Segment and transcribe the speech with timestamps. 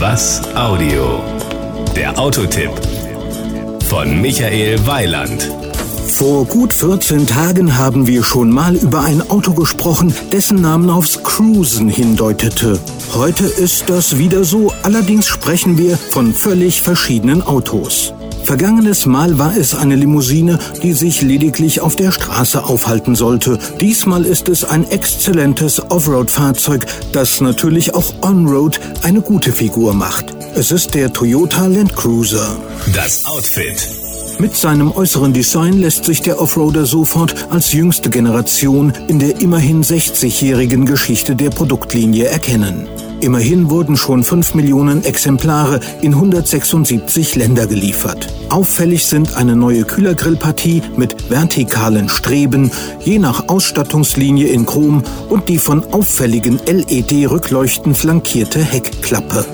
[0.00, 1.22] Was Audio?
[1.94, 2.70] Der Autotipp
[3.84, 5.46] von Michael Weiland.
[6.06, 11.22] Vor gut 14 Tagen haben wir schon mal über ein Auto gesprochen, dessen Namen aufs
[11.22, 12.80] Cruisen hindeutete.
[13.14, 18.14] Heute ist das wieder so, allerdings sprechen wir von völlig verschiedenen Autos.
[18.50, 23.60] Vergangenes Mal war es eine Limousine, die sich lediglich auf der Straße aufhalten sollte.
[23.80, 30.34] Diesmal ist es ein exzellentes Offroad-Fahrzeug, das natürlich auch on-road eine gute Figur macht.
[30.56, 32.56] Es ist der Toyota Land Cruiser.
[32.92, 33.86] Das Outfit.
[34.40, 39.84] Mit seinem äußeren Design lässt sich der Offroader sofort als jüngste Generation in der immerhin
[39.84, 42.88] 60-jährigen Geschichte der Produktlinie erkennen.
[43.20, 48.28] Immerhin wurden schon 5 Millionen Exemplare in 176 Länder geliefert.
[48.48, 52.70] Auffällig sind eine neue Kühlergrillpartie mit vertikalen Streben,
[53.00, 59.44] je nach Ausstattungslinie in Chrom und die von auffälligen LED-Rückleuchten flankierte Heckklappe.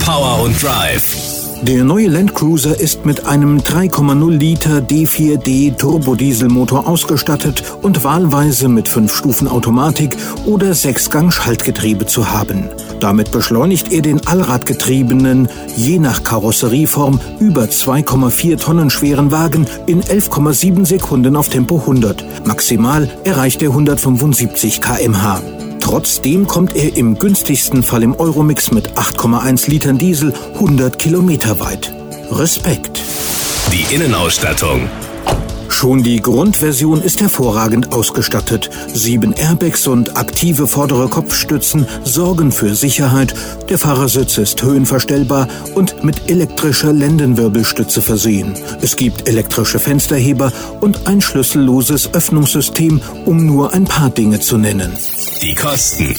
[0.00, 1.33] Power und Drive.
[1.66, 8.86] Der neue Land Cruiser ist mit einem 3,0 Liter D4D Turbodieselmotor ausgestattet und wahlweise mit
[8.86, 12.68] 5 Stufen Automatik oder 6-Gang Schaltgetriebe zu haben.
[13.00, 20.84] Damit beschleunigt er den Allradgetriebenen, je nach Karosserieform, über 2,4 Tonnen schweren Wagen in 11,7
[20.84, 22.46] Sekunden auf Tempo 100.
[22.46, 25.40] Maximal erreicht er 175 kmh.
[25.84, 31.94] Trotzdem kommt er im günstigsten Fall im Euromix mit 8,1 Litern Diesel 100 Kilometer weit.
[32.30, 33.02] Respekt.
[33.70, 34.88] Die Innenausstattung.
[35.84, 38.70] Schon die Grundversion ist hervorragend ausgestattet.
[38.94, 43.34] Sieben Airbags und aktive vordere Kopfstützen sorgen für Sicherheit.
[43.68, 48.54] Der Fahrersitz ist höhenverstellbar und mit elektrischer Lendenwirbelstütze versehen.
[48.80, 54.96] Es gibt elektrische Fensterheber und ein schlüsselloses Öffnungssystem, um nur ein paar Dinge zu nennen.
[55.42, 56.16] Die Kosten.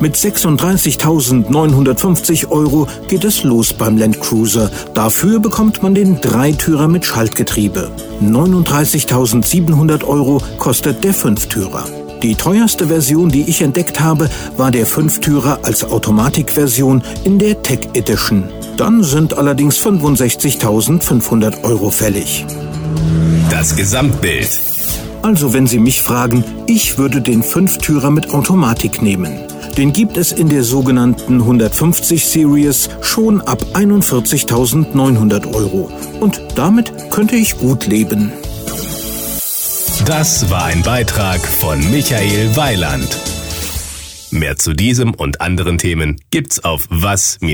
[0.00, 4.70] Mit 36.950 Euro geht es los beim Land Cruiser.
[4.92, 7.90] Dafür bekommt man den Dreitürer mit Schaltgetriebe.
[8.22, 11.84] 39.700 Euro kostet der Fünftürer.
[12.22, 17.88] Die teuerste Version, die ich entdeckt habe, war der Fünftürer als Automatikversion in der Tech
[17.92, 18.44] Edition.
[18.76, 22.46] Dann sind allerdings 65.500 Euro fällig.
[23.50, 24.48] Das Gesamtbild.
[25.22, 29.38] Also wenn Sie mich fragen, ich würde den Fünftürer mit Automatik nehmen.
[29.76, 35.90] Den gibt es in der sogenannten 150 Series schon ab 41.900 Euro.
[36.20, 38.32] Und damit könnte ich gut leben.
[40.06, 43.18] Das war ein Beitrag von Michael Weiland.
[44.30, 47.48] Mehr zu diesem und anderen Themen gibt's auf was-audio.de.